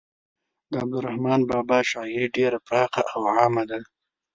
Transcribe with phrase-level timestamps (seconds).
[0.71, 3.79] د عبدالرحمان بابا شاعري ډیره پراخه او عامه ده.